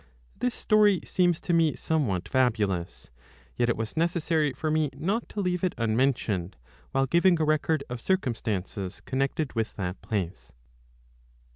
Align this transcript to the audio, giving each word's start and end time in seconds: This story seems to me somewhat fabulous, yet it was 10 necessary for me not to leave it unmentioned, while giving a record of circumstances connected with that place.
This 0.35 0.55
story 0.55 0.99
seems 1.05 1.39
to 1.41 1.53
me 1.53 1.75
somewhat 1.75 2.27
fabulous, 2.27 3.11
yet 3.55 3.69
it 3.69 3.77
was 3.77 3.93
10 3.93 4.01
necessary 4.01 4.51
for 4.51 4.71
me 4.71 4.89
not 4.95 5.29
to 5.29 5.41
leave 5.41 5.63
it 5.63 5.75
unmentioned, 5.77 6.55
while 6.89 7.05
giving 7.05 7.39
a 7.39 7.45
record 7.45 7.83
of 7.87 8.01
circumstances 8.01 9.01
connected 9.01 9.53
with 9.53 9.75
that 9.75 10.01
place. 10.01 10.53